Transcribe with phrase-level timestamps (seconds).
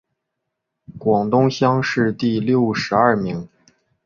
[0.97, 3.47] 广东乡试第六十二名。